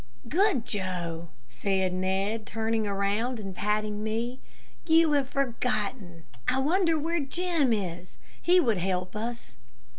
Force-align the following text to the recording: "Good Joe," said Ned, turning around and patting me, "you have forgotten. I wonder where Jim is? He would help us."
"Good 0.27 0.65
Joe," 0.65 1.29
said 1.47 1.93
Ned, 1.93 2.47
turning 2.47 2.87
around 2.87 3.39
and 3.39 3.53
patting 3.55 4.03
me, 4.03 4.39
"you 4.87 5.11
have 5.11 5.29
forgotten. 5.29 6.23
I 6.47 6.57
wonder 6.57 6.97
where 6.97 7.19
Jim 7.19 7.71
is? 7.71 8.17
He 8.41 8.59
would 8.59 8.79
help 8.79 9.15
us." 9.15 9.57